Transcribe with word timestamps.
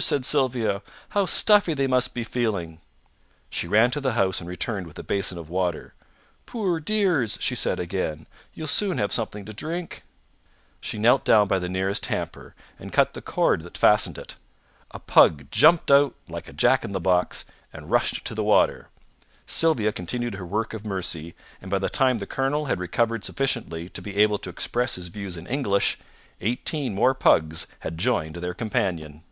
said 0.00 0.24
Sylvia. 0.24 0.80
"How 1.10 1.26
stuffy 1.26 1.74
they 1.74 1.86
must 1.86 2.14
be 2.14 2.24
feeling!" 2.24 2.80
She 3.50 3.68
ran 3.68 3.90
to 3.90 4.00
the 4.00 4.14
house, 4.14 4.40
and 4.40 4.48
returned 4.48 4.86
with 4.86 4.98
a 4.98 5.02
basin 5.02 5.36
of 5.36 5.50
water. 5.50 5.92
"Poor 6.46 6.80
dears!" 6.80 7.36
she 7.42 7.54
said 7.54 7.78
again. 7.78 8.26
"You'll 8.54 8.68
soon 8.68 8.96
have 8.96 9.12
something 9.12 9.44
to 9.44 9.52
drink." 9.52 10.02
She 10.80 10.96
knelt 10.96 11.26
down 11.26 11.46
by 11.46 11.58
the 11.58 11.68
nearest 11.68 12.06
hamper, 12.06 12.54
and 12.78 12.90
cut 12.92 13.12
the 13.12 13.20
cord 13.20 13.60
that 13.64 13.76
fastened 13.76 14.16
it. 14.16 14.36
A 14.92 14.98
pug 14.98 15.48
jumped 15.50 15.90
out 15.90 16.14
like 16.26 16.48
a 16.48 16.54
jack 16.54 16.86
in 16.86 16.92
the 16.92 16.98
box, 17.00 17.44
and 17.70 17.90
rushed 17.90 18.24
to 18.24 18.34
the 18.34 18.42
water. 18.42 18.88
Sylvia 19.46 19.92
continued 19.92 20.36
her 20.36 20.46
work 20.46 20.72
of 20.72 20.86
mercy, 20.86 21.34
and 21.60 21.70
by 21.70 21.78
the 21.78 21.90
time 21.90 22.16
the 22.16 22.26
colonel 22.26 22.64
had 22.64 22.80
recovered 22.80 23.26
sufficiently 23.26 23.90
to 23.90 24.00
be 24.00 24.16
able 24.16 24.38
to 24.38 24.48
express 24.48 24.94
his 24.94 25.08
views 25.08 25.36
in 25.36 25.46
English, 25.46 25.98
eighteen 26.40 26.94
more 26.94 27.12
pugs 27.12 27.66
had 27.80 27.98
joined 27.98 28.36
their 28.36 28.54
companion. 28.54 29.22